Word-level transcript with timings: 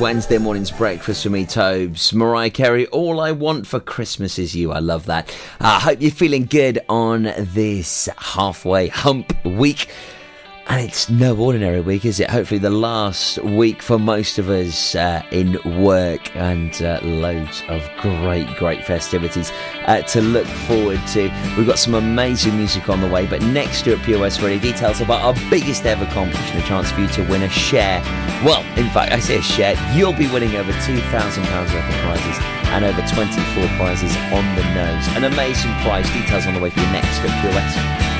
Wednesday 0.00 0.38
morning's 0.38 0.70
breakfast 0.70 1.24
for 1.24 1.28
me, 1.28 1.44
Tobes. 1.44 2.14
Mariah 2.14 2.48
Carey, 2.48 2.86
All 2.86 3.20
I 3.20 3.32
Want 3.32 3.66
for 3.66 3.78
Christmas 3.78 4.38
is 4.38 4.56
You. 4.56 4.72
I 4.72 4.78
love 4.78 5.04
that. 5.06 5.36
I 5.60 5.78
hope 5.78 6.00
you're 6.00 6.10
feeling 6.10 6.46
good 6.46 6.78
on 6.88 7.24
this 7.36 8.08
halfway 8.16 8.88
hump 8.88 9.34
week. 9.44 9.88
And 10.70 10.80
it's 10.80 11.10
no 11.10 11.36
ordinary 11.36 11.80
week, 11.80 12.04
is 12.04 12.20
it? 12.20 12.30
Hopefully, 12.30 12.58
the 12.58 12.70
last 12.70 13.38
week 13.42 13.82
for 13.82 13.98
most 13.98 14.38
of 14.38 14.48
us 14.48 14.94
uh, 14.94 15.20
in 15.32 15.58
work 15.82 16.34
and 16.36 16.80
uh, 16.80 17.00
loads 17.02 17.64
of 17.68 17.82
great, 17.98 18.46
great 18.54 18.84
festivities 18.84 19.50
uh, 19.86 20.02
to 20.02 20.20
look 20.20 20.46
forward 20.46 21.00
to. 21.08 21.22
We've 21.58 21.66
got 21.66 21.80
some 21.80 21.94
amazing 21.94 22.56
music 22.56 22.88
on 22.88 23.00
the 23.00 23.08
way, 23.08 23.26
but 23.26 23.42
next 23.42 23.84
year 23.84 23.96
at 23.96 24.04
POS 24.04 24.40
Radio, 24.42 24.60
details 24.60 25.00
about 25.00 25.22
our 25.22 25.50
biggest 25.50 25.86
ever 25.86 26.06
competition, 26.06 26.58
a 26.58 26.62
chance 26.62 26.92
for 26.92 27.00
you 27.00 27.08
to 27.08 27.24
win 27.24 27.42
a 27.42 27.48
share. 27.48 28.00
Well, 28.44 28.62
in 28.78 28.88
fact, 28.90 29.10
I 29.10 29.18
say 29.18 29.38
a 29.38 29.42
share, 29.42 29.74
you'll 29.92 30.12
be 30.12 30.28
winning 30.28 30.54
over 30.54 30.70
£2,000 30.70 31.02
worth 31.02 31.74
of 31.74 32.00
prizes 32.06 32.38
and 32.70 32.84
over 32.84 33.02
24 33.12 33.66
prizes 33.76 34.16
on 34.30 34.46
the 34.54 34.62
nose. 34.72 35.08
An 35.16 35.24
amazing 35.24 35.72
prize. 35.82 36.08
Details 36.12 36.46
on 36.46 36.54
the 36.54 36.60
way 36.60 36.70
for 36.70 36.78
you 36.78 36.86
next 36.92 37.18
at 37.18 37.42
POS. 37.42 38.19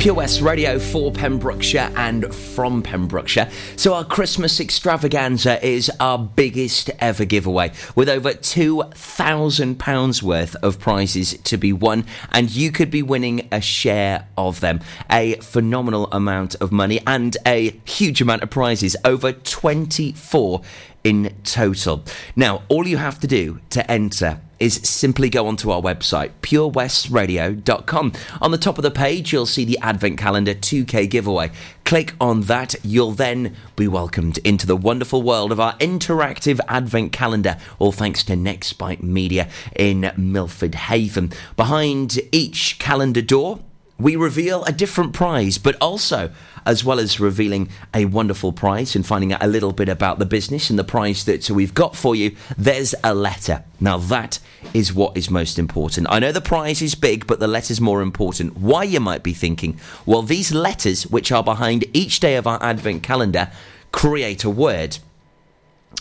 Pure 0.00 0.14
West 0.14 0.40
Radio 0.40 0.78
for 0.78 1.12
Pembrokeshire 1.12 1.92
and 1.94 2.34
from 2.34 2.82
Pembrokeshire. 2.82 3.50
So, 3.76 3.92
our 3.92 4.02
Christmas 4.02 4.58
extravaganza 4.58 5.62
is 5.62 5.90
our 6.00 6.16
biggest 6.16 6.88
ever 7.00 7.26
giveaway 7.26 7.72
with 7.94 8.08
over 8.08 8.30
£2,000 8.30 10.22
worth 10.22 10.56
of 10.62 10.78
prizes 10.78 11.36
to 11.40 11.58
be 11.58 11.74
won, 11.74 12.06
and 12.32 12.50
you 12.50 12.72
could 12.72 12.90
be 12.90 13.02
winning 13.02 13.46
a 13.52 13.60
share 13.60 14.26
of 14.38 14.60
them. 14.60 14.80
A 15.10 15.34
phenomenal 15.34 16.06
amount 16.12 16.54
of 16.62 16.72
money 16.72 17.00
and 17.06 17.36
a 17.44 17.78
huge 17.84 18.22
amount 18.22 18.42
of 18.42 18.48
prizes, 18.48 18.96
over 19.04 19.32
24 19.32 20.62
in 21.04 21.36
total. 21.44 22.04
Now, 22.34 22.62
all 22.70 22.88
you 22.88 22.96
have 22.96 23.20
to 23.20 23.26
do 23.26 23.60
to 23.68 23.90
enter 23.90 24.40
is 24.60 24.74
simply 24.88 25.30
go 25.30 25.46
onto 25.46 25.70
our 25.70 25.80
website, 25.80 26.30
purewestradio.com. 26.42 28.12
On 28.40 28.50
the 28.50 28.58
top 28.58 28.78
of 28.78 28.82
the 28.82 28.90
page, 28.90 29.32
you'll 29.32 29.46
see 29.46 29.64
the 29.64 29.78
Advent 29.80 30.18
Calendar 30.18 30.54
2K 30.54 31.08
giveaway. 31.08 31.50
Click 31.84 32.14
on 32.20 32.42
that, 32.42 32.74
you'll 32.84 33.12
then 33.12 33.56
be 33.74 33.88
welcomed 33.88 34.38
into 34.38 34.66
the 34.66 34.76
wonderful 34.76 35.22
world 35.22 35.50
of 35.50 35.58
our 35.58 35.76
interactive 35.78 36.60
Advent 36.68 37.12
Calendar, 37.12 37.56
all 37.78 37.90
thanks 37.90 38.22
to 38.24 38.34
Nextbite 38.34 39.02
Media 39.02 39.48
in 39.74 40.12
Milford 40.16 40.74
Haven. 40.74 41.32
Behind 41.56 42.20
each 42.30 42.78
calendar 42.78 43.22
door, 43.22 43.60
we 43.98 44.16
reveal 44.16 44.64
a 44.64 44.72
different 44.72 45.12
prize, 45.12 45.58
but 45.58 45.76
also 45.80 46.30
as 46.66 46.84
well 46.84 46.98
as 46.98 47.20
revealing 47.20 47.68
a 47.94 48.04
wonderful 48.06 48.52
prize 48.52 48.94
and 48.94 49.06
finding 49.06 49.32
out 49.32 49.42
a 49.42 49.46
little 49.46 49.72
bit 49.72 49.88
about 49.88 50.18
the 50.18 50.26
business 50.26 50.70
and 50.70 50.78
the 50.78 50.84
prize 50.84 51.24
that 51.24 51.50
we've 51.50 51.74
got 51.74 51.96
for 51.96 52.14
you, 52.14 52.34
there's 52.56 52.94
a 53.02 53.14
letter. 53.14 53.64
Now, 53.80 53.98
that 53.98 54.38
is 54.74 54.92
what 54.92 55.16
is 55.16 55.30
most 55.30 55.58
important. 55.58 56.06
I 56.10 56.18
know 56.18 56.32
the 56.32 56.40
prize 56.40 56.82
is 56.82 56.94
big, 56.94 57.26
but 57.26 57.40
the 57.40 57.48
letter's 57.48 57.80
more 57.80 58.02
important. 58.02 58.58
Why, 58.58 58.84
you 58.84 59.00
might 59.00 59.22
be 59.22 59.32
thinking? 59.32 59.78
Well, 60.04 60.22
these 60.22 60.52
letters, 60.52 61.06
which 61.06 61.32
are 61.32 61.42
behind 61.42 61.84
each 61.92 62.20
day 62.20 62.36
of 62.36 62.46
our 62.46 62.62
Advent 62.62 63.02
calendar, 63.02 63.50
create 63.92 64.44
a 64.44 64.50
word. 64.50 64.98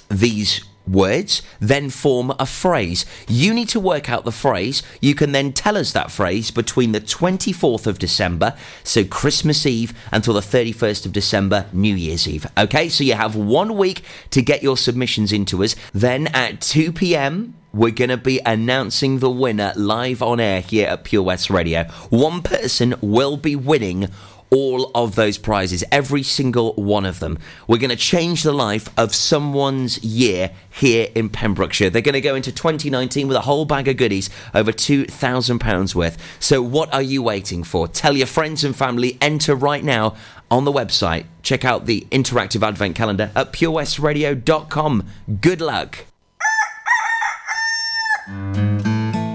These 0.09 0.63
words 0.91 1.41
then 1.59 1.89
form 1.89 2.33
a 2.39 2.45
phrase. 2.45 3.05
You 3.27 3.53
need 3.53 3.69
to 3.69 3.79
work 3.79 4.09
out 4.09 4.25
the 4.25 4.31
phrase. 4.31 4.83
You 5.01 5.15
can 5.15 5.31
then 5.31 5.53
tell 5.53 5.77
us 5.77 5.91
that 5.93 6.11
phrase 6.11 6.51
between 6.51 6.91
the 6.91 7.01
24th 7.01 7.87
of 7.87 7.99
December, 7.99 8.55
so 8.83 9.03
Christmas 9.03 9.65
Eve, 9.65 9.93
until 10.11 10.33
the 10.33 10.41
31st 10.41 11.05
of 11.05 11.13
December, 11.13 11.65
New 11.73 11.95
Year's 11.95 12.27
Eve. 12.27 12.47
Okay, 12.57 12.89
so 12.89 13.03
you 13.03 13.13
have 13.13 13.35
one 13.35 13.77
week 13.77 14.03
to 14.31 14.41
get 14.41 14.63
your 14.63 14.77
submissions 14.77 15.31
into 15.31 15.63
us. 15.63 15.75
Then 15.93 16.27
at 16.27 16.61
2 16.61 16.93
p.m., 16.93 17.55
we're 17.71 17.91
going 17.91 18.09
to 18.09 18.17
be 18.17 18.39
announcing 18.45 19.19
the 19.19 19.29
winner 19.29 19.73
live 19.75 20.23
on 20.23 20.39
air 20.39 20.61
here 20.61 20.87
at 20.87 21.03
Pure 21.03 21.23
West 21.23 21.51
Radio. 21.51 21.83
One 22.09 22.41
person 22.41 22.95
will 22.99 23.37
be 23.37 23.55
winning 23.55 24.09
all 24.49 24.91
of 24.95 25.15
those 25.15 25.37
prizes, 25.37 25.83
every 25.91 26.23
single 26.23 26.73
one 26.73 27.05
of 27.05 27.19
them. 27.19 27.37
We're 27.67 27.77
going 27.77 27.89
to 27.89 27.95
change 27.95 28.43
the 28.43 28.51
life 28.51 28.89
of 28.97 29.13
someone's 29.13 30.03
year 30.03 30.51
here 30.69 31.09
in 31.15 31.29
Pembrokeshire. 31.29 31.89
They're 31.89 32.01
going 32.01 32.13
to 32.13 32.21
go 32.21 32.35
into 32.35 32.51
2019 32.51 33.27
with 33.27 33.37
a 33.37 33.41
whole 33.41 33.65
bag 33.65 33.87
of 33.87 33.97
goodies, 33.97 34.29
over 34.53 34.71
£2,000 34.71 35.95
worth. 35.95 36.17
So, 36.39 36.61
what 36.61 36.93
are 36.93 37.01
you 37.01 37.21
waiting 37.21 37.63
for? 37.63 37.87
Tell 37.87 38.15
your 38.15 38.27
friends 38.27 38.63
and 38.63 38.75
family, 38.75 39.17
enter 39.21 39.55
right 39.55 39.83
now 39.83 40.15
on 40.51 40.65
the 40.65 40.71
website. 40.71 41.25
Check 41.43 41.63
out 41.63 41.85
the 41.85 42.07
interactive 42.11 42.67
advent 42.67 42.95
calendar 42.95 43.31
at 43.35 43.53
purewestradio.com. 43.53 45.07
Good 45.41 45.61
luck. 45.61 46.05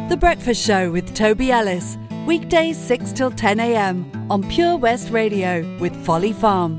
The 0.09 0.17
Breakfast 0.19 0.65
Show 0.65 0.93
with 0.93 1.15
Toby 1.15 1.51
Ellis 1.51 1.97
Weekdays 2.27 2.79
6 2.79 3.13
till 3.13 3.31
10 3.31 3.61
a.m. 3.61 4.11
on 4.31 4.43
Pure 4.49 4.79
West 4.79 5.11
Radio 5.11 5.63
with 5.79 5.95
Folly 6.07 6.33
Farm. 6.33 6.79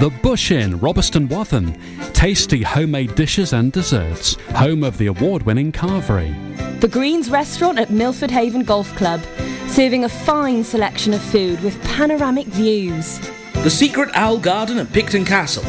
The 0.00 0.10
Bush 0.10 0.50
Inn, 0.50 0.80
Robeston 0.80 1.28
Wathen. 1.28 1.78
Tasty 2.12 2.62
homemade 2.62 3.14
dishes 3.14 3.52
and 3.52 3.70
desserts. 3.70 4.34
Home 4.56 4.82
of 4.82 4.98
the 4.98 5.06
award 5.06 5.44
winning 5.44 5.70
carvery. 5.70 6.34
The 6.80 6.88
Greens 6.88 7.30
restaurant 7.30 7.78
at 7.78 7.90
Milford 7.90 8.32
Haven 8.32 8.64
Golf 8.64 8.92
Club, 8.96 9.22
serving 9.68 10.02
a 10.02 10.08
fine 10.08 10.64
selection 10.64 11.14
of 11.14 11.22
food 11.22 11.62
with 11.62 11.80
panoramic 11.84 12.46
views. 12.48 13.20
The 13.62 13.70
Secret 13.70 14.10
Owl 14.14 14.38
Garden 14.38 14.78
at 14.78 14.92
Picton 14.92 15.24
Castle, 15.24 15.64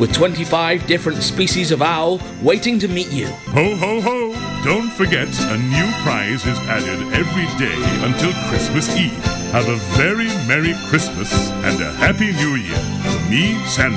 with 0.00 0.12
25 0.12 0.84
different 0.88 1.22
species 1.22 1.70
of 1.70 1.80
owl 1.80 2.20
waiting 2.42 2.80
to 2.80 2.88
meet 2.88 3.12
you. 3.12 3.28
Ho 3.28 3.76
ho 3.76 4.00
ho! 4.00 4.64
Don't 4.64 4.90
forget, 4.90 5.28
a 5.42 5.56
new 5.56 5.92
prize 6.02 6.44
is 6.44 6.58
added 6.68 7.00
every 7.14 7.46
day 7.64 8.04
until 8.04 8.32
Christmas 8.48 8.94
Eve. 8.96 9.39
Have 9.52 9.68
a 9.68 9.76
very 9.98 10.28
Merry 10.46 10.74
Christmas 10.88 11.50
and 11.50 11.82
a 11.82 11.90
Happy 11.94 12.32
New 12.32 12.54
Year 12.54 12.78
from 13.02 13.30
me, 13.30 13.58
Santa, 13.66 13.96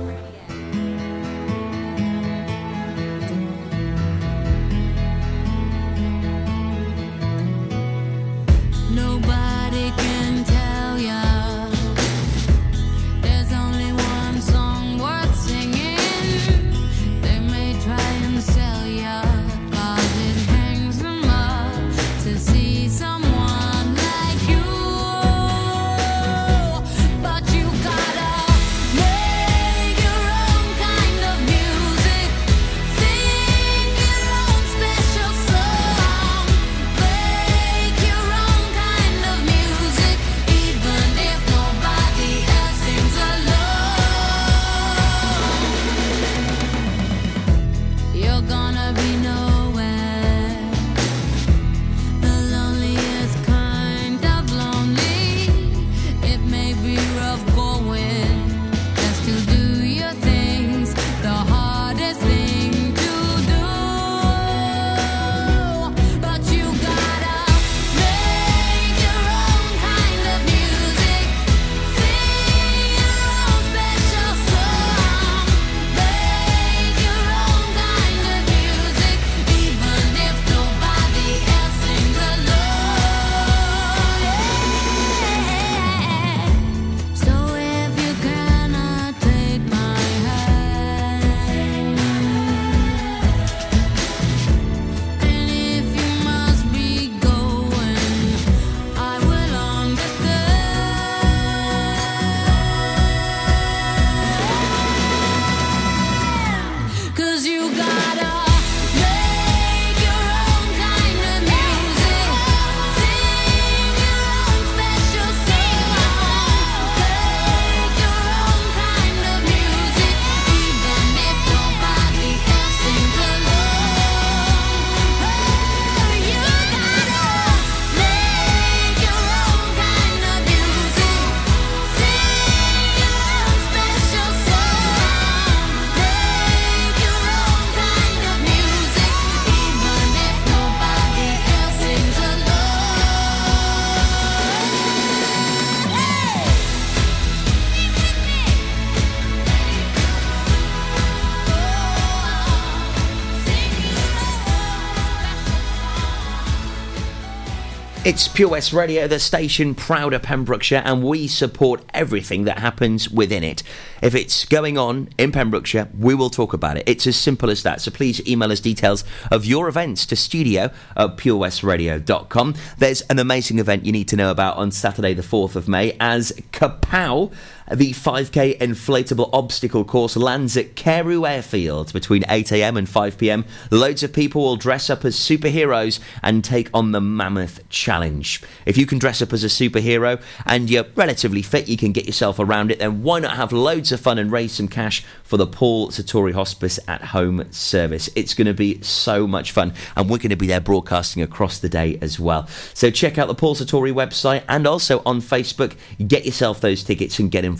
It's 158.11 158.27
Pure 158.27 158.49
West 158.49 158.73
Radio, 158.73 159.07
the 159.07 159.19
station 159.19 159.73
proud 159.73 160.13
of 160.13 160.21
Pembrokeshire, 160.21 160.81
and 160.83 161.01
we 161.01 161.29
support 161.29 161.81
everything 161.93 162.43
that 162.43 162.59
happens 162.59 163.09
within 163.09 163.41
it. 163.41 163.63
If 164.01 164.15
it's 164.15 164.43
going 164.43 164.77
on 164.77 165.07
in 165.17 165.31
Pembrokeshire, 165.31 165.87
we 165.97 166.13
will 166.13 166.29
talk 166.29 166.51
about 166.51 166.75
it. 166.75 166.83
It's 166.87 167.07
as 167.07 167.15
simple 167.15 167.49
as 167.49 167.63
that. 167.63 167.79
So 167.79 167.89
please 167.89 168.19
email 168.27 168.51
us 168.51 168.59
details 168.59 169.05
of 169.31 169.45
your 169.45 169.69
events 169.69 170.05
to 170.07 170.17
studio 170.17 170.71
at 170.97 171.15
purewestradio.com. 171.15 172.55
There's 172.79 172.99
an 173.03 173.17
amazing 173.17 173.59
event 173.59 173.85
you 173.85 173.93
need 173.93 174.09
to 174.09 174.17
know 174.17 174.29
about 174.29 174.57
on 174.57 174.71
Saturday, 174.71 175.13
the 175.13 175.21
4th 175.21 175.55
of 175.55 175.69
May, 175.69 175.95
as 176.01 176.33
Kapow 176.51 177.31
the 177.71 177.91
5k 177.91 178.57
inflatable 178.59 179.29
obstacle 179.33 179.83
course 179.83 180.15
lands 180.15 180.57
at 180.57 180.75
Carew 180.75 181.25
Airfield 181.25 181.93
between 181.93 182.23
8am 182.23 182.77
and 182.77 182.87
5pm. 182.87 183.45
Loads 183.69 184.03
of 184.03 184.13
people 184.13 184.41
will 184.41 184.57
dress 184.57 184.89
up 184.89 185.05
as 185.05 185.15
superheroes 185.15 185.99
and 186.21 186.43
take 186.43 186.69
on 186.73 186.91
the 186.91 187.01
Mammoth 187.01 187.67
Challenge. 187.69 188.41
If 188.65 188.77
you 188.77 188.85
can 188.85 188.99
dress 188.99 189.21
up 189.21 189.31
as 189.31 189.43
a 189.43 189.47
superhero 189.47 190.21
and 190.45 190.69
you're 190.69 190.85
relatively 190.95 191.41
fit, 191.41 191.69
you 191.69 191.77
can 191.77 191.91
get 191.91 192.05
yourself 192.05 192.39
around 192.39 192.71
it, 192.71 192.79
then 192.79 193.03
why 193.03 193.19
not 193.19 193.37
have 193.37 193.51
loads 193.51 193.91
of 193.91 193.99
fun 193.99 194.17
and 194.17 194.31
raise 194.31 194.53
some 194.53 194.67
cash 194.67 195.03
for 195.23 195.37
the 195.37 195.47
Paul 195.47 195.89
Sartori 195.89 196.33
Hospice 196.33 196.79
at 196.87 197.01
Home 197.05 197.51
service? 197.51 198.09
It's 198.15 198.33
going 198.33 198.47
to 198.47 198.53
be 198.53 198.81
so 198.81 199.27
much 199.27 199.51
fun, 199.51 199.73
and 199.95 200.09
we're 200.09 200.17
going 200.17 200.29
to 200.29 200.35
be 200.35 200.47
there 200.47 200.59
broadcasting 200.59 201.23
across 201.23 201.59
the 201.59 201.69
day 201.69 201.97
as 202.01 202.19
well. 202.19 202.47
So 202.73 202.89
check 202.89 203.17
out 203.17 203.27
the 203.27 203.35
Paul 203.35 203.55
Sartori 203.55 203.93
website 203.93 204.43
and 204.49 204.67
also 204.67 205.01
on 205.05 205.21
Facebook. 205.21 205.75
Get 206.05 206.25
yourself 206.25 206.59
those 206.59 206.83
tickets 206.83 207.19
and 207.19 207.31
get 207.31 207.45
involved. 207.45 207.50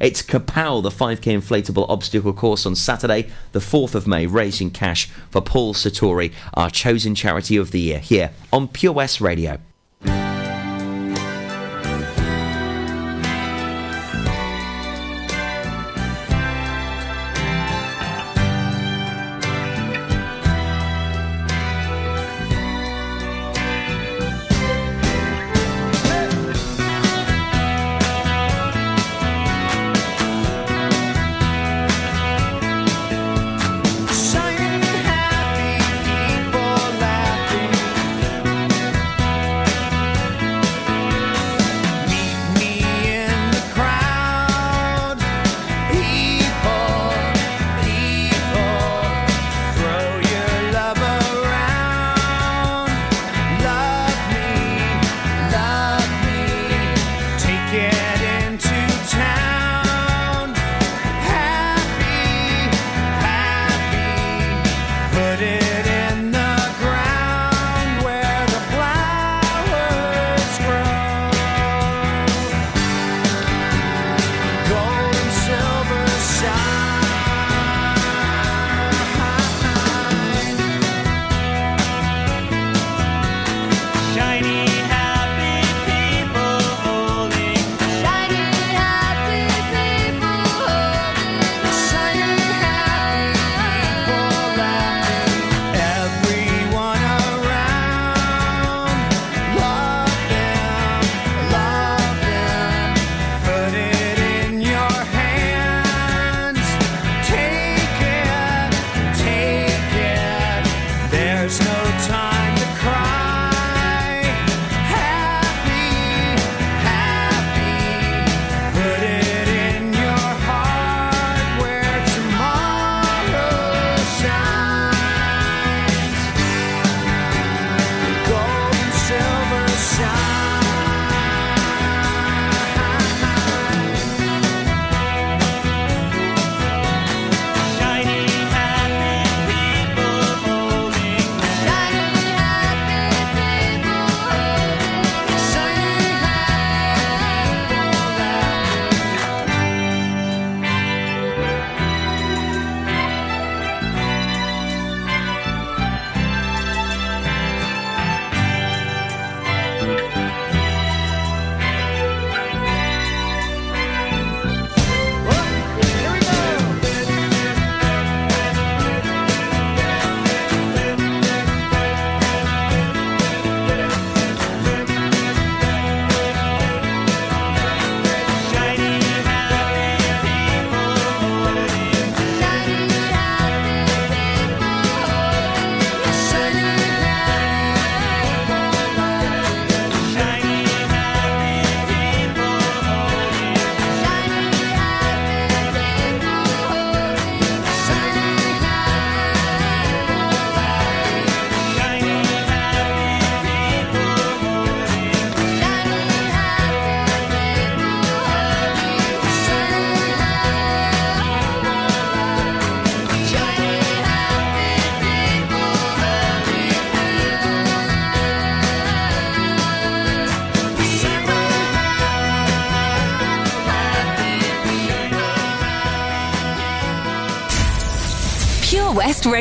It's 0.00 0.22
Kapow, 0.22 0.82
the 0.82 0.90
5k 0.90 1.40
inflatable 1.40 1.88
obstacle 1.88 2.32
course 2.32 2.66
on 2.66 2.74
Saturday, 2.74 3.28
the 3.52 3.58
4th 3.58 3.94
of 3.94 4.06
May, 4.06 4.26
raising 4.26 4.70
cash 4.70 5.06
for 5.30 5.40
Paul 5.40 5.74
Sartori, 5.74 6.32
our 6.54 6.70
chosen 6.70 7.14
charity 7.14 7.56
of 7.56 7.70
the 7.70 7.80
year, 7.80 7.98
here 7.98 8.30
on 8.52 8.68
Pure 8.68 8.94
West 8.94 9.20
Radio. 9.20 9.58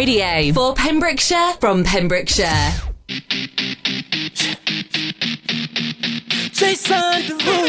Radio 0.05 0.51
for 0.51 0.73
Pembrokeshire 0.75 1.53
from 1.61 1.85
Pembrokeshire. 1.85 2.73
Jason 6.51 7.21
Derulo. 7.23 7.62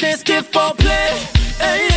And 0.00 0.18
skip 0.18 0.44
for 0.46 0.74
play. 0.74 1.08
Hey, 1.58 1.91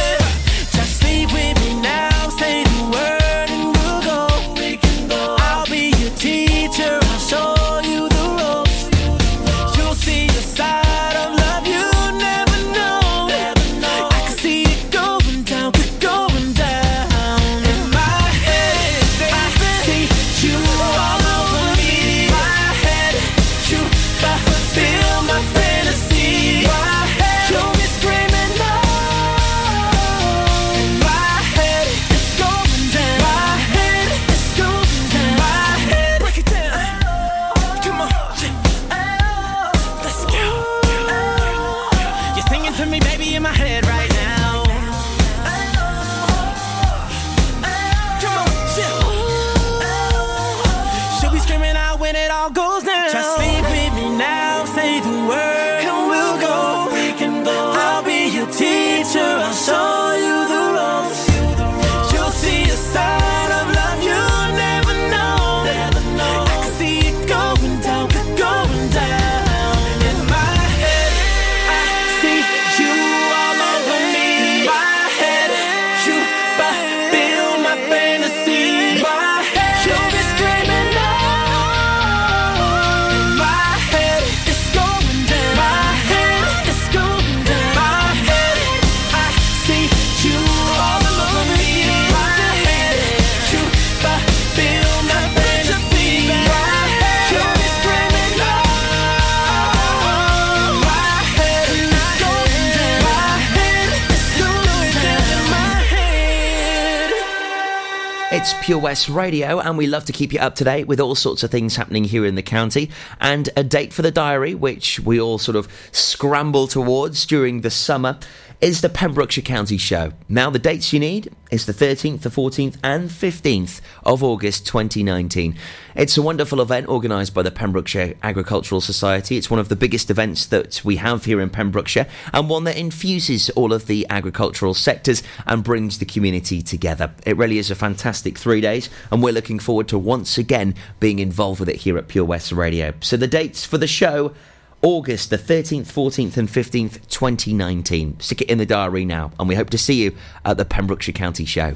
Pure 108.66 108.80
West 108.80 109.10
Radio, 109.10 109.60
and 109.60 109.78
we 109.78 109.86
love 109.86 110.06
to 110.06 110.12
keep 110.12 110.34
you 110.34 110.40
up 110.40 110.56
to 110.56 110.64
date 110.64 110.88
with 110.88 111.00
all 111.00 111.14
sorts 111.14 111.44
of 111.44 111.52
things 111.52 111.76
happening 111.76 112.04
here 112.04 112.26
in 112.26 112.34
the 112.34 112.42
county. 112.42 112.90
And 113.22 113.48
a 113.56 113.64
date 113.64 113.94
for 113.94 114.02
the 114.02 114.10
diary, 114.10 114.56
which 114.56 115.00
we 115.02 115.22
all 115.22 115.38
sort 115.38 115.56
of 115.56 115.68
scramble 115.92 116.66
towards 116.66 117.28
during 117.28 117.62
the 117.62 117.70
summer, 117.70 118.18
is 118.62 118.82
the 118.82 118.90
Pembrokeshire 118.90 119.44
County 119.44 119.78
Show. 119.78 120.14
Now, 120.28 120.50
the 120.50 120.58
dates 120.58 120.94
you 120.94 121.00
need 121.00 121.32
is 121.52 121.66
the 121.66 121.74
13th, 121.74 122.22
the 122.22 122.30
14th, 122.30 122.78
and 122.84 123.10
15th 123.10 123.82
of 124.04 124.24
August 124.24 124.66
2019. 124.66 125.58
It's 125.94 126.18
a 126.18 126.22
wonderful 126.22 126.62
event 126.62 126.88
organised 126.88 127.34
by 127.34 127.44
the 127.44 127.52
Pembrokeshire 127.52 128.16
Agricultural 128.24 128.82
Society. 128.82 129.38
It's 129.38 129.52
one 129.52 129.60
of 129.60 129.70
the 129.70 129.76
biggest 129.76 130.10
events 130.10 130.48
that 130.48 130.84
we 130.84 130.96
have 130.96 131.26
here 131.26 131.40
in 131.40 131.50
Pembrokeshire, 131.50 132.08
and 132.34 132.50
one 132.50 132.64
that 132.64 132.78
infuses 132.78 133.50
all 133.52 133.74
of 133.74 133.88
the 133.88 134.08
agricultural 134.10 134.74
sectors 134.74 135.22
and 135.46 135.64
brings 135.64 136.00
the 136.00 136.06
community 136.06 136.62
together. 136.62 137.14
It 137.26 137.38
really 137.38 137.60
is 137.60 137.70
a 137.70 137.76
fantastic 137.76 138.38
three 138.56 138.62
days, 138.62 138.90
and 139.12 139.22
we're 139.22 139.34
looking 139.34 139.60
forward 139.60 139.86
to 139.90 140.00
once 140.00 140.38
again 140.38 140.74
being 141.02 141.20
involved 141.20 141.60
with 141.60 141.68
it 141.68 141.76
here 141.76 141.98
at 141.98 142.08
Pure 142.08 142.24
West 142.24 142.54
Radio. 142.54 142.94
So 143.02 143.18
the 143.18 143.28
dates 143.28 143.66
for 143.66 143.78
the 143.78 143.88
show. 143.88 144.34
August 144.82 145.32
the 145.32 145.38
13th, 145.38 145.88
14th, 145.88 146.38
and 146.38 146.48
15th, 146.48 147.10
2019. 147.10 148.20
Stick 148.20 148.42
it 148.42 148.50
in 148.50 148.60
the 148.60 148.68
diary 148.68 149.04
now, 149.04 149.32
and 149.40 149.50
we 149.50 149.56
hope 149.56 149.72
to 149.72 149.80
see 149.80 149.96
you 149.96 150.16
at 150.46 150.58
the 150.58 150.66
Pembrokeshire 150.66 151.14
County 151.14 151.44
Show. 151.44 151.76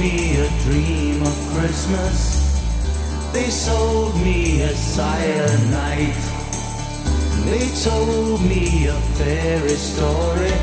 Me 0.00 0.36
a 0.36 0.48
dream 0.64 1.20
of 1.20 1.36
Christmas. 1.52 2.16
They 3.34 3.50
sold 3.50 4.14
me 4.22 4.62
a 4.62 4.74
silent 4.74 5.70
night. 5.70 6.16
They 7.44 7.68
told 7.84 8.40
me 8.40 8.86
a 8.86 8.98
fairy 9.18 9.76
story 9.90 10.54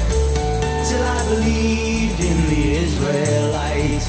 till 0.88 1.04
I 1.04 1.20
believed 1.30 2.20
in 2.20 2.40
the 2.50 2.64
Israelite. 2.84 4.06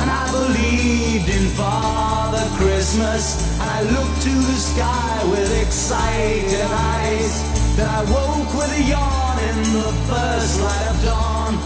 And 0.00 0.10
I 0.10 0.24
believed 0.32 1.28
in 1.28 1.46
Father 1.54 2.46
Christmas. 2.58 3.24
I 3.60 3.82
looked 3.82 4.22
to 4.22 4.34
the 4.50 4.58
sky 4.70 5.24
with 5.30 5.62
excited 5.62 6.66
eyes. 6.66 7.32
Then 7.76 7.88
I 7.88 8.02
woke 8.10 8.52
with 8.58 8.72
a 8.80 8.82
yawn 8.82 9.38
in 9.50 9.58
the 9.78 9.92
first 10.10 10.60
light 10.62 10.88
of 10.90 11.04
dawn. 11.04 11.65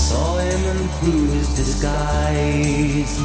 Saw 0.00 0.38
him 0.38 0.64
and 0.64 0.90
through 0.92 1.26
his 1.26 1.54
disguise. 1.54 3.20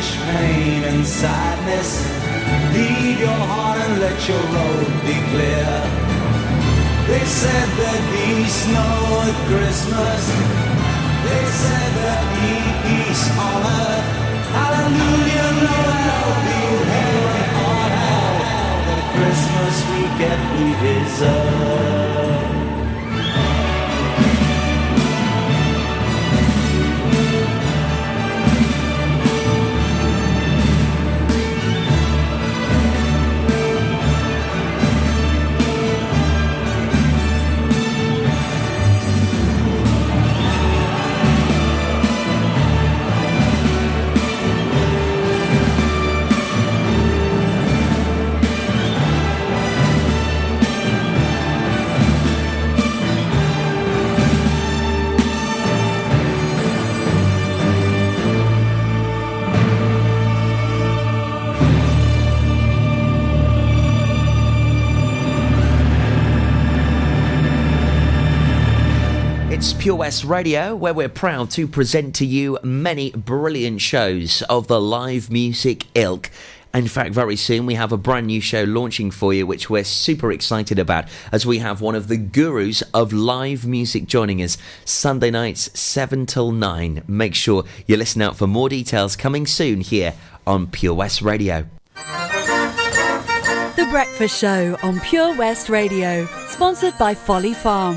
Anguish, 0.00 0.16
pain, 0.24 0.84
and 0.84 1.06
sadness. 1.06 1.90
Leave 2.72 3.20
your 3.20 3.40
heart 3.52 3.78
and 3.80 4.00
let 4.00 4.28
your 4.28 4.40
road 4.56 4.86
be 5.04 5.16
clear. 5.32 5.70
They 7.06 7.24
said 7.24 7.68
there'd 7.76 8.08
be 8.12 8.44
snow 8.48 9.22
at 9.28 9.36
Christmas. 9.48 10.22
They 11.26 11.44
said 11.62 11.90
there'd 12.00 12.28
be 12.40 12.52
peace 12.86 13.24
on 13.36 13.62
earth. 13.62 14.08
Hallelujah, 14.56 15.50
Noel, 15.64 16.28
be 16.46 16.60
heaven 16.92 17.50
on 17.68 17.90
hell. 18.00 18.36
The 18.88 18.98
Christmas 19.14 19.76
we 19.90 20.00
get 20.18 20.40
we 20.56 20.66
deserve. 20.82 22.39
Pure 69.80 69.96
West 69.96 70.24
Radio, 70.24 70.76
where 70.76 70.92
we're 70.92 71.08
proud 71.08 71.50
to 71.50 71.66
present 71.66 72.14
to 72.16 72.26
you 72.26 72.58
many 72.62 73.12
brilliant 73.12 73.80
shows 73.80 74.42
of 74.42 74.68
the 74.68 74.78
live 74.78 75.30
music 75.30 75.86
ilk. 75.94 76.30
In 76.74 76.86
fact, 76.86 77.14
very 77.14 77.34
soon 77.34 77.64
we 77.64 77.76
have 77.76 77.90
a 77.90 77.96
brand 77.96 78.26
new 78.26 78.42
show 78.42 78.64
launching 78.64 79.10
for 79.10 79.32
you, 79.32 79.46
which 79.46 79.70
we're 79.70 79.84
super 79.84 80.32
excited 80.32 80.78
about, 80.78 81.06
as 81.32 81.46
we 81.46 81.60
have 81.60 81.80
one 81.80 81.94
of 81.94 82.08
the 82.08 82.18
gurus 82.18 82.82
of 82.92 83.14
live 83.14 83.64
music 83.64 84.04
joining 84.04 84.42
us 84.42 84.58
Sunday 84.84 85.30
nights, 85.30 85.70
7 85.80 86.26
till 86.26 86.52
9. 86.52 87.02
Make 87.06 87.34
sure 87.34 87.64
you 87.86 87.96
listen 87.96 88.20
out 88.20 88.36
for 88.36 88.46
more 88.46 88.68
details 88.68 89.16
coming 89.16 89.46
soon 89.46 89.80
here 89.80 90.12
on 90.46 90.66
Pure 90.66 90.92
West 90.92 91.22
Radio. 91.22 91.64
The 93.76 93.88
Breakfast 93.90 94.38
Show 94.38 94.76
on 94.82 95.00
Pure 95.00 95.38
West 95.38 95.70
Radio, 95.70 96.26
sponsored 96.48 96.98
by 96.98 97.14
Folly 97.14 97.54
Farm. 97.54 97.96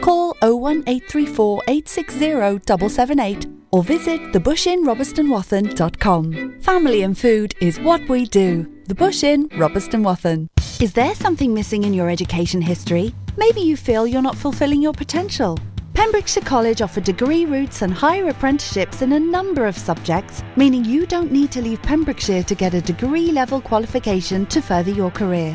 Call 0.00 0.30
01834 0.40 1.62
860 1.68 2.20
778 2.66 3.46
or 3.72 3.84
visit 3.84 4.20
thebushinrobertsonwathen.com. 4.32 6.60
Family 6.60 7.02
and 7.02 7.18
food 7.18 7.54
is 7.60 7.78
what 7.80 8.08
we 8.08 8.24
do. 8.24 8.66
The 8.86 8.94
Bush 8.94 9.22
Inn, 9.22 9.50
Robeston 9.50 10.02
Wathen. 10.02 10.48
Is 10.80 10.94
there 10.94 11.14
something 11.14 11.52
missing 11.52 11.84
in 11.84 11.92
your 11.92 12.08
education 12.08 12.62
history? 12.62 13.14
Maybe 13.36 13.60
you 13.60 13.76
feel 13.76 14.06
you're 14.06 14.22
not 14.22 14.36
fulfilling 14.36 14.80
your 14.82 14.94
potential. 14.94 15.58
Pembrokeshire 15.92 16.44
College 16.44 16.80
offer 16.80 17.00
degree 17.00 17.44
routes 17.44 17.82
and 17.82 17.92
higher 17.92 18.28
apprenticeships 18.28 19.02
in 19.02 19.12
a 19.12 19.20
number 19.20 19.66
of 19.66 19.76
subjects, 19.76 20.42
meaning 20.56 20.82
you 20.84 21.04
don't 21.04 21.30
need 21.30 21.52
to 21.52 21.60
leave 21.60 21.82
Pembrokeshire 21.82 22.44
to 22.44 22.54
get 22.54 22.72
a 22.72 22.80
degree 22.80 23.30
level 23.30 23.60
qualification 23.60 24.46
to 24.46 24.62
further 24.62 24.90
your 24.90 25.10
career. 25.10 25.54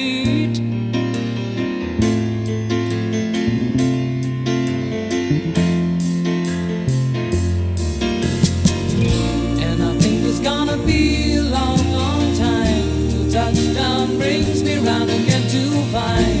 around 14.83 15.09
and 15.09 15.25
get 15.25 15.49
too 15.49 15.69
fine. 15.91 16.40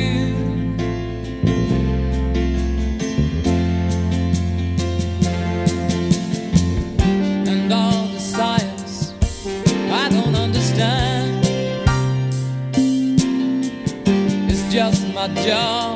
my 15.21 15.27
job. 15.45 15.90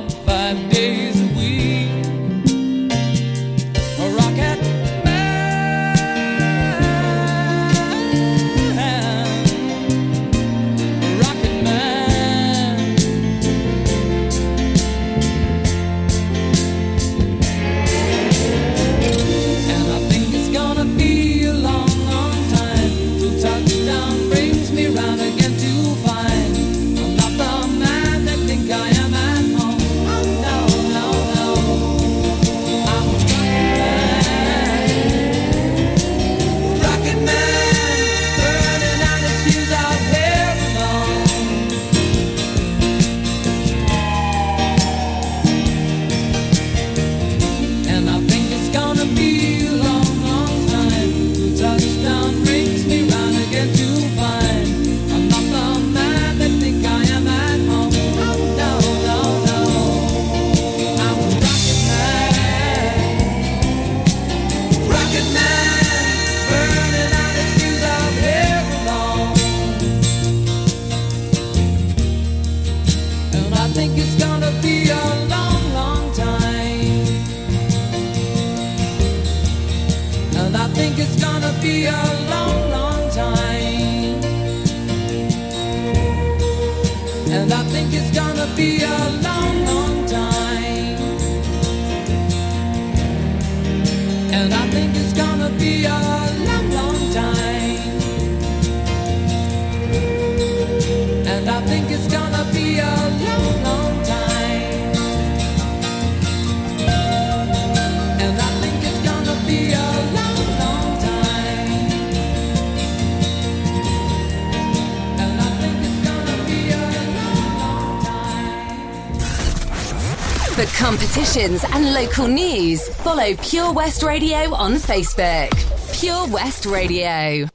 Local 121.95 122.27
news, 122.27 122.89
follow 122.89 123.33
Pure 123.37 123.71
West 123.71 124.03
Radio 124.03 124.53
on 124.53 124.73
Facebook. 124.73 125.49
Pure 125.97 126.27
West 126.27 126.65
Radio. 126.65 127.54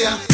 Take 0.00 0.29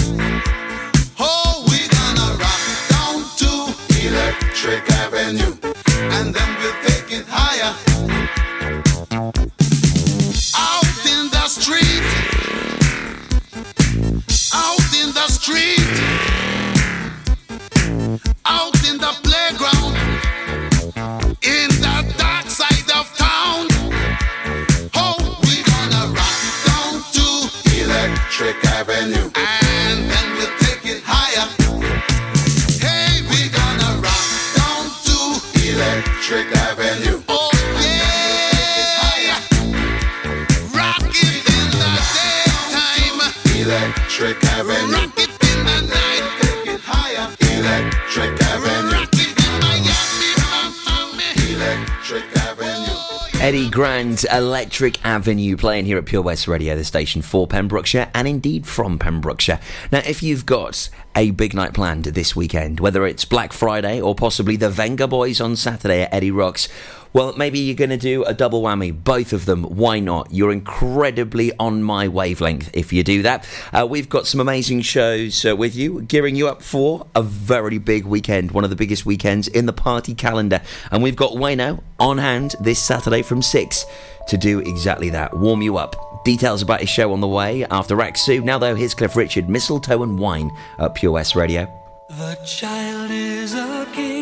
Grant, 53.76 54.24
Electric 54.32 55.04
Avenue, 55.04 55.54
playing 55.54 55.84
here 55.84 55.98
at 55.98 56.06
Pure 56.06 56.22
West 56.22 56.48
Radio, 56.48 56.74
the 56.74 56.82
station 56.82 57.20
for 57.20 57.46
Pembrokeshire 57.46 58.10
and 58.14 58.26
indeed 58.26 58.66
from 58.66 58.98
Pembrokeshire. 58.98 59.60
Now, 59.92 59.98
if 59.98 60.22
you've 60.22 60.46
got 60.46 60.88
a 61.14 61.32
big 61.32 61.52
night 61.52 61.74
planned 61.74 62.04
this 62.04 62.34
weekend, 62.34 62.80
whether 62.80 63.06
it's 63.06 63.26
Black 63.26 63.52
Friday 63.52 64.00
or 64.00 64.14
possibly 64.14 64.56
the 64.56 64.70
Vengaboys 64.70 65.44
on 65.44 65.56
Saturday 65.56 66.04
at 66.04 66.14
Eddie 66.14 66.30
Rocks, 66.30 66.70
well, 67.12 67.32
maybe 67.36 67.58
you're 67.58 67.76
going 67.76 67.90
to 67.90 67.96
do 67.96 68.24
a 68.24 68.34
double 68.34 68.62
whammy, 68.62 68.92
both 68.92 69.32
of 69.32 69.46
them. 69.46 69.64
Why 69.64 70.00
not? 70.00 70.28
You're 70.30 70.52
incredibly 70.52 71.52
on 71.58 71.82
my 71.82 72.08
wavelength 72.08 72.70
if 72.74 72.92
you 72.92 73.02
do 73.02 73.22
that. 73.22 73.48
Uh, 73.72 73.86
we've 73.88 74.08
got 74.08 74.26
some 74.26 74.40
amazing 74.40 74.82
shows 74.82 75.44
uh, 75.44 75.56
with 75.56 75.74
you, 75.74 76.02
gearing 76.02 76.36
you 76.36 76.48
up 76.48 76.62
for 76.62 77.06
a 77.14 77.22
very 77.22 77.78
big 77.78 78.04
weekend, 78.04 78.52
one 78.52 78.64
of 78.64 78.70
the 78.70 78.76
biggest 78.76 79.06
weekends 79.06 79.48
in 79.48 79.66
the 79.66 79.72
party 79.72 80.14
calendar. 80.14 80.60
And 80.90 81.02
we've 81.02 81.16
got 81.16 81.32
Wayno 81.32 81.82
on 81.98 82.18
hand 82.18 82.54
this 82.60 82.82
Saturday 82.82 83.22
from 83.22 83.42
6 83.42 83.84
to 84.28 84.36
do 84.36 84.60
exactly 84.60 85.10
that, 85.10 85.36
warm 85.36 85.62
you 85.62 85.76
up. 85.76 86.24
Details 86.24 86.60
about 86.60 86.80
his 86.80 86.90
show 86.90 87.12
on 87.12 87.20
the 87.20 87.28
way 87.28 87.64
after 87.66 87.96
Sue. 88.16 88.40
Now, 88.42 88.58
though, 88.58 88.74
here's 88.74 88.94
Cliff 88.94 89.14
Richard, 89.14 89.48
Mistletoe 89.48 90.02
and 90.02 90.18
Wine 90.18 90.50
at 90.78 90.94
Pure 90.94 91.12
West 91.12 91.36
Radio. 91.36 91.70
The 92.08 92.36
child 92.44 93.10
is 93.10 93.54
a 93.54 93.86
king, 93.92 94.15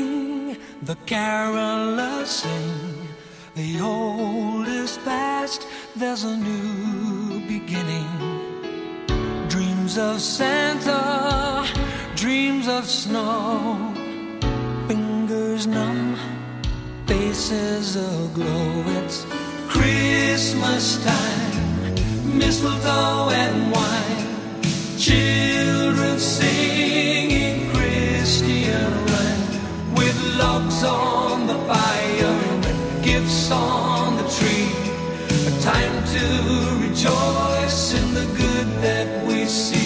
the 0.85 0.97
carolers 1.07 2.27
sing. 2.27 3.09
The 3.55 3.81
old 3.81 4.69
is 4.69 4.99
past, 4.99 5.67
there's 5.97 6.25
a 6.25 6.37
new 6.37 7.41
beginning. 7.47 8.09
Dreams 9.49 9.97
of 9.97 10.21
Santa, 10.21 11.67
dreams 12.17 12.69
of 12.69 12.85
snow. 12.85 13.93
Fingers 14.87 15.67
numb, 15.67 16.17
faces 17.07 17.97
aglow. 17.97 18.85
It's 18.99 19.25
Christmas 19.69 21.03
time, 21.05 22.39
mistletoe 22.39 23.31
and 23.31 23.73
wine. 23.73 23.84
on 33.55 34.17
the 34.17 34.27
tree. 34.37 34.71
A 35.51 35.53
time 35.63 35.97
to 36.15 36.25
rejoice 36.87 37.95
in 38.01 38.15
the 38.15 38.27
good 38.37 38.69
that 38.83 39.27
we 39.27 39.45
see. 39.47 39.84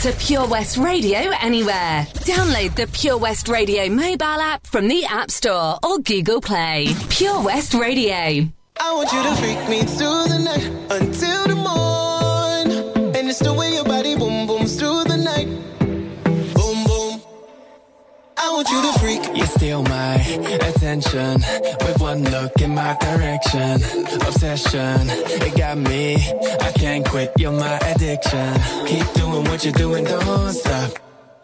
to 0.00 0.12
Pure 0.12 0.48
West 0.48 0.78
Radio 0.78 1.18
anywhere. 1.42 2.06
Download 2.24 2.74
the 2.74 2.86
Pure 2.86 3.18
West 3.18 3.48
Radio 3.48 3.86
mobile 3.90 4.24
app 4.24 4.66
from 4.66 4.88
the 4.88 5.04
App 5.04 5.30
Store 5.30 5.78
or 5.84 5.98
Google 5.98 6.40
Play. 6.40 6.86
Pure 7.10 7.42
West 7.42 7.74
Radio. 7.74 8.48
I 8.80 8.94
want 8.94 9.12
you 9.12 9.22
to 9.22 9.34
freak 9.36 9.68
me 9.68 9.82
through 9.82 10.24
the 10.24 10.38
night 10.38 10.64
until 10.90 11.46
the 11.48 11.54
morning. 11.54 13.14
And 13.14 13.28
it's 13.28 13.40
the 13.40 13.52
way 13.52 13.74
your 13.74 13.84
body 13.84 14.16
boom 14.16 14.46
booms 14.46 14.76
through 14.80 15.04
the 15.04 15.18
night. 15.18 15.48
Boom 16.54 16.84
boom. 16.84 17.20
I 18.38 18.52
want 18.52 18.70
you 18.70 18.80
to 18.80 18.98
freak. 19.00 19.36
You're 19.36 19.46
still 19.48 19.82
my 19.82 20.19
attention 20.90 21.40
with 21.86 22.00
one 22.00 22.24
look 22.24 22.60
in 22.60 22.74
my 22.74 22.96
direction. 23.00 23.74
Obsession, 24.26 25.08
it 25.08 25.56
got 25.56 25.78
me. 25.78 26.16
I 26.60 26.72
can't 26.72 27.06
quit, 27.06 27.32
you're 27.38 27.52
my 27.52 27.78
addiction. 27.90 28.54
Keep 28.86 29.12
doing 29.14 29.44
what 29.44 29.64
you're 29.64 29.72
doing, 29.72 30.04
don't 30.04 30.52
stop. 30.52 30.90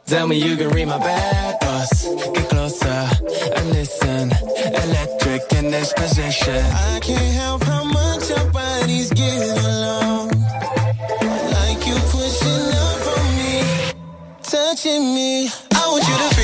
Tell 0.07 0.26
me 0.26 0.36
you 0.36 0.57
can 0.57 0.70
read 0.70 0.88
my 0.88 0.99
bad 0.99 1.61
thoughts. 1.61 2.09
Get 2.34 2.49
closer 2.49 3.09
and 3.57 3.70
listen. 3.70 4.32
Electric 4.84 5.53
in 5.53 5.70
this 5.70 5.92
position. 5.92 6.64
I 6.64 6.99
can't 7.01 7.34
help 7.34 7.62
how 7.62 7.84
much 7.84 8.28
your 8.28 8.51
body's 8.51 9.11
getting 9.11 9.59
along. 9.64 10.28
Like 11.57 11.86
you 11.86 11.97
pushing 12.11 12.66
up 12.84 13.07
on 13.14 13.26
me, 13.38 13.92
touching 14.42 15.14
me. 15.14 15.49
I 15.72 15.88
want 15.90 16.09
you 16.09 16.30
to. 16.30 16.36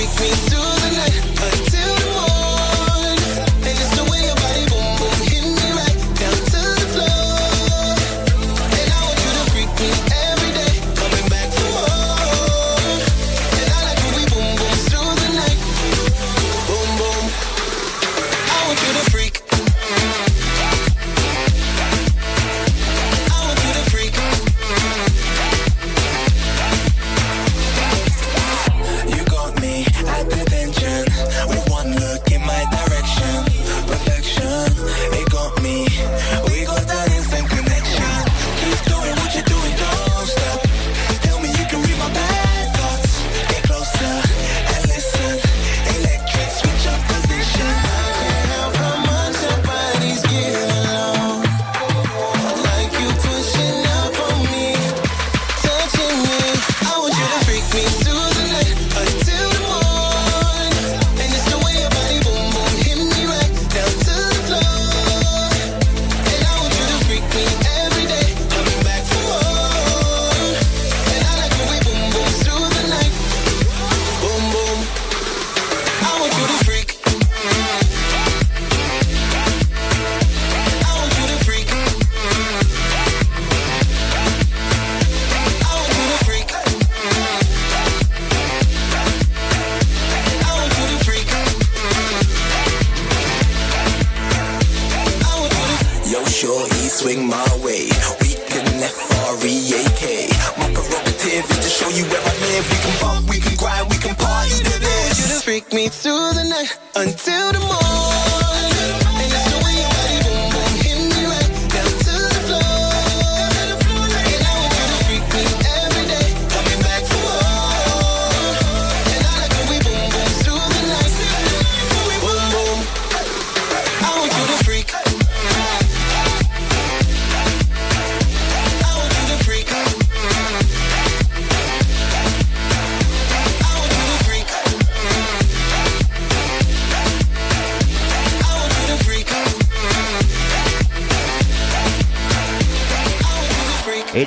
Swing 97.03 97.27
my 97.27 97.49
way. 97.65 97.91
We 98.21 98.35
can 98.47 98.65
F-R-E-A-K. 98.79 100.29
My 100.57 100.71
prerogative 100.73 101.51
is 101.51 101.59
to 101.59 101.69
show 101.69 101.89
you 101.89 102.05
where 102.05 102.23
I 102.23 102.35
live. 102.47 102.65
We 102.71 102.77
can 102.85 102.95
bump, 103.01 103.29
we 103.29 103.39
can 103.41 103.57
grind, 103.57 103.91
we 103.91 103.99
can 103.99 104.15
party 104.15 104.51
to 104.51 104.79
this. 104.79 105.19
You 105.19 105.25
just 105.27 105.45
freak 105.45 105.73
me 105.73 105.89
through 105.89 106.31
the 106.39 106.45
night 106.45 106.79
until 106.95 107.53
the 107.53 107.59
morning. 107.59 108.42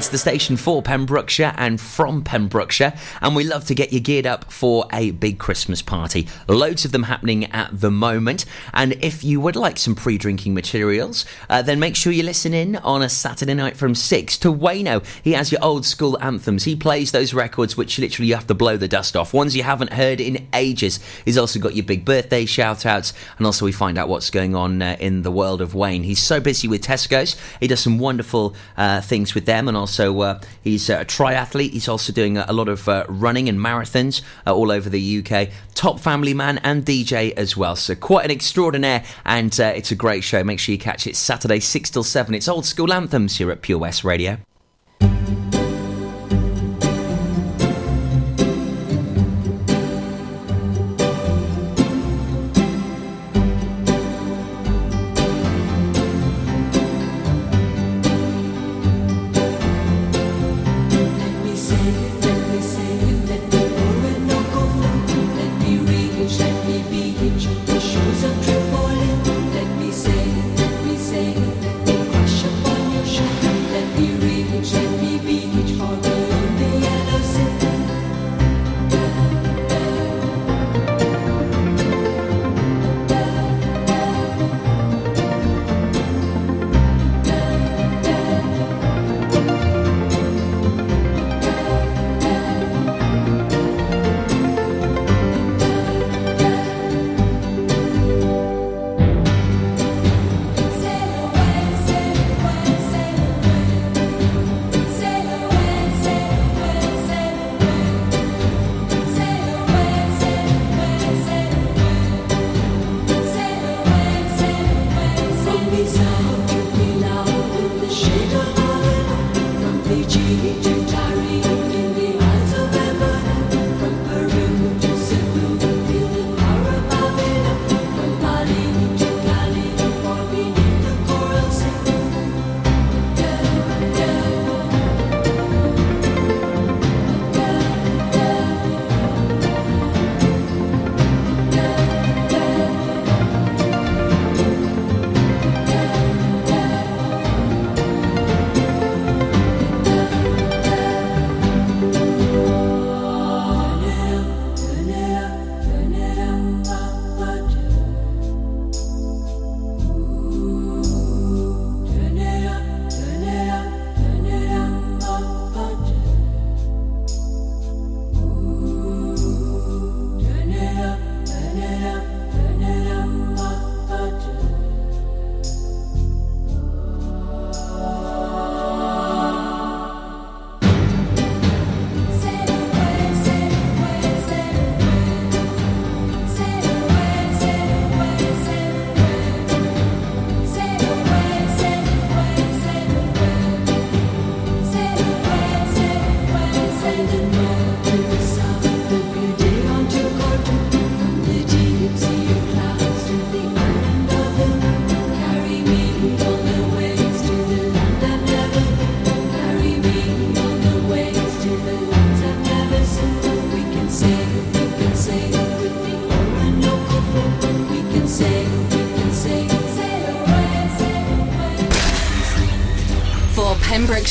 It's 0.06 0.12
the 0.12 0.20
station 0.20 0.56
for 0.56 0.84
Pembrokeshire 0.84 1.56
and 1.58 1.82
from 1.82 2.24
Pembrokeshire, 2.24 2.94
and 3.24 3.36
we 3.36 3.44
love 3.44 3.66
to 3.66 3.74
get 3.74 3.92
you 3.92 4.00
geared 4.00 4.28
up 4.28 4.52
for 4.54 4.86
a 4.94 5.10
big 5.10 5.40
Christmas 5.40 5.82
party. 5.82 6.28
Loads 6.48 6.86
of 6.86 6.92
them 6.92 7.02
happening 7.02 7.46
at 7.46 7.82
the 7.82 7.90
moment, 7.90 8.46
and 8.72 8.94
if 9.04 9.24
you 9.24 9.42
would 9.42 9.56
like 9.56 9.80
some 9.80 9.96
pre 9.96 10.20
drinking 10.20 10.54
materials, 10.54 11.26
uh, 11.50 11.64
then 11.64 11.80
make 11.80 11.96
sure 11.96 12.14
you 12.14 12.22
listen 12.22 12.54
in 12.54 12.76
on 12.76 13.02
a 13.02 13.10
Saturday 13.10 13.56
night 13.56 13.78
from 13.78 13.96
6 13.96 14.38
to 14.38 14.54
Wayno. 14.54 15.04
He 15.24 15.32
has 15.32 15.52
your 15.52 15.64
old 15.64 15.88
school 15.88 16.22
anthems. 16.22 16.66
He 16.66 16.76
plays 16.76 17.12
those 17.12 17.34
records 17.34 17.76
which 17.76 17.98
literally 17.98 18.28
you 18.28 18.36
have 18.36 18.46
to 18.46 18.54
blow 18.54 18.78
the 18.78 18.88
dust 18.88 19.18
off, 19.18 19.34
ones 19.34 19.56
you 19.56 19.64
haven't 19.64 19.94
heard 19.94 20.22
in 20.22 20.48
ages. 20.54 21.00
He's 21.26 21.40
also 21.40 21.60
got 21.60 21.74
your 21.74 21.84
big 21.84 22.06
birthday 22.06 22.46
shout 22.46 22.86
outs, 22.86 23.12
and 23.40 23.48
also 23.48 23.66
we 23.66 23.72
find 23.72 23.98
out 23.98 24.08
what's 24.08 24.30
going 24.30 24.54
on 24.54 24.84
uh, 24.84 24.98
in 25.00 25.24
the 25.24 25.32
world 25.32 25.62
of 25.62 25.74
Wayne. 25.74 26.04
He's 26.04 26.22
so 26.22 26.40
busy 26.40 26.68
with 26.68 26.84
Tesco's, 26.84 27.36
he 27.60 27.68
does 27.68 27.80
some 27.80 27.98
wonderful 27.98 28.54
uh, 28.78 29.02
things 29.02 29.34
with 29.34 29.48
them, 29.48 29.68
and 29.68 29.76
also 29.76 29.95
uh, 30.04 30.42
he's 30.62 30.90
a 30.90 31.06
triathlete. 31.06 31.72
He's 31.72 31.88
also 31.88 32.12
doing 32.12 32.38
a, 32.38 32.54
lot 32.54 32.70
of 32.70 32.88
uh, 32.88 33.06
running 33.08 33.50
and 33.50 33.60
marathons 33.60 34.22
uh, 34.46 34.54
all 34.54 34.72
over 34.72 34.90
the 34.90 35.20
UK. 35.20 35.50
Top 35.74 36.00
family 36.00 36.34
man 36.34 36.60
and 36.60 36.86
DJ 36.86 37.32
as 37.34 37.56
well. 37.56 37.76
So 37.76 37.96
quite 37.96 38.26
an 38.26 38.32
extraordinaire, 38.32 39.04
and 39.26 39.58
uh, 39.60 39.74
it's 39.76 39.92
a 39.92 39.96
great 39.96 40.24
show. 40.24 40.44
Make 40.44 40.60
sure 40.60 40.74
you 40.74 40.80
catch 40.80 41.08
it 41.08 41.16
Saturday 41.16 41.60
six 41.60 41.90
till 41.90 42.04
seven. 42.04 42.34
It's 42.34 42.48
old 42.48 42.66
school 42.66 42.92
anthems 42.94 43.38
here 43.38 43.52
at 43.52 43.62
Pure 43.62 43.80
West 43.80 44.04
Radio. 44.04 44.38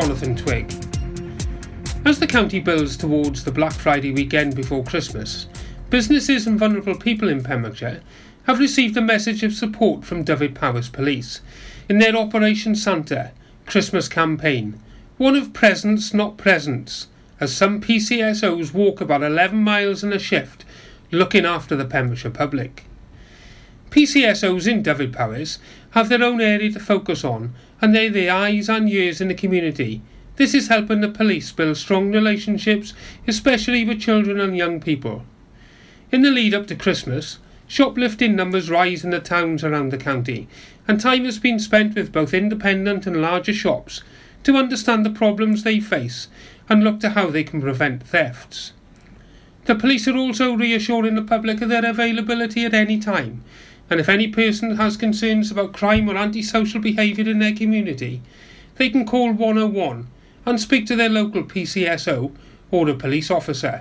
Jonathan 0.00 0.36
Twig. 0.36 0.72
As 2.04 2.20
the 2.20 2.26
county 2.28 2.60
builds 2.60 2.96
towards 2.96 3.42
the 3.42 3.50
Black 3.50 3.72
Friday 3.72 4.12
weekend 4.12 4.54
before 4.54 4.84
Christmas, 4.84 5.48
businesses 5.90 6.46
and 6.46 6.56
vulnerable 6.56 6.94
people 6.94 7.28
in 7.28 7.42
Pembrokeshire 7.42 8.00
have 8.44 8.60
received 8.60 8.96
a 8.96 9.00
message 9.00 9.42
of 9.42 9.52
support 9.52 10.04
from 10.04 10.22
Dyfed-Powys 10.22 10.88
Police 10.88 11.40
in 11.88 11.98
their 11.98 12.14
Operation 12.14 12.76
Santa 12.76 13.32
Christmas 13.66 14.06
campaign, 14.06 14.80
one 15.16 15.34
of 15.34 15.52
presents 15.52 16.14
not 16.14 16.36
presents, 16.36 17.08
as 17.40 17.52
some 17.52 17.80
PCSOs 17.80 18.72
walk 18.72 19.00
about 19.00 19.24
11 19.24 19.58
miles 19.58 20.04
in 20.04 20.12
a 20.12 20.18
shift 20.20 20.64
looking 21.10 21.44
after 21.44 21.74
the 21.74 21.84
Pembrokeshire 21.84 22.30
public. 22.30 22.84
PCSOs 23.90 24.68
in 24.68 24.80
Dyfed-Powys 24.80 25.58
have 25.90 26.08
their 26.08 26.22
own 26.22 26.40
area 26.40 26.70
to 26.70 26.78
focus 26.78 27.24
on 27.24 27.52
and 27.80 27.94
they're 27.94 28.10
the 28.10 28.30
eyes 28.30 28.68
and 28.68 28.88
ears 28.88 29.20
in 29.20 29.28
the 29.28 29.34
community. 29.34 30.02
This 30.36 30.54
is 30.54 30.68
helping 30.68 31.00
the 31.00 31.08
police 31.08 31.50
build 31.52 31.76
strong 31.76 32.12
relationships, 32.12 32.94
especially 33.26 33.84
with 33.84 34.00
children 34.00 34.40
and 34.40 34.56
young 34.56 34.80
people. 34.80 35.24
In 36.12 36.22
the 36.22 36.30
lead 36.30 36.54
up 36.54 36.66
to 36.68 36.76
Christmas, 36.76 37.38
shoplifting 37.66 38.34
numbers 38.34 38.70
rise 38.70 39.04
in 39.04 39.10
the 39.10 39.20
towns 39.20 39.62
around 39.62 39.90
the 39.90 39.98
county, 39.98 40.48
and 40.86 41.00
time 41.00 41.24
has 41.24 41.38
been 41.38 41.58
spent 41.58 41.94
with 41.94 42.12
both 42.12 42.32
independent 42.32 43.06
and 43.06 43.20
larger 43.20 43.52
shops 43.52 44.02
to 44.44 44.56
understand 44.56 45.04
the 45.04 45.10
problems 45.10 45.62
they 45.62 45.80
face 45.80 46.28
and 46.68 46.82
look 46.82 47.00
to 47.00 47.10
how 47.10 47.30
they 47.30 47.44
can 47.44 47.60
prevent 47.60 48.02
thefts. 48.02 48.72
The 49.66 49.74
police 49.74 50.08
are 50.08 50.16
also 50.16 50.54
reassuring 50.54 51.14
the 51.14 51.22
public 51.22 51.60
of 51.60 51.68
their 51.68 51.84
availability 51.84 52.64
at 52.64 52.72
any 52.72 52.98
time, 52.98 53.42
and 53.90 54.00
if 54.00 54.08
any 54.08 54.28
person 54.28 54.76
has 54.76 54.96
concerns 54.96 55.50
about 55.50 55.72
crime 55.72 56.08
or 56.08 56.16
antisocial 56.16 56.80
behaviour 56.80 57.28
in 57.28 57.38
their 57.38 57.54
community, 57.54 58.20
they 58.76 58.90
can 58.90 59.06
call 59.06 59.32
101 59.32 60.06
and 60.46 60.60
speak 60.60 60.86
to 60.86 60.96
their 60.96 61.08
local 61.08 61.42
PCSO 61.42 62.32
or 62.70 62.88
a 62.88 62.94
police 62.94 63.30
officer. 63.30 63.76